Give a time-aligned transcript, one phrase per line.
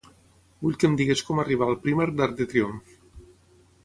[0.63, 2.97] Vull que em diguis com arribar al Primark d'Arc de Triomf.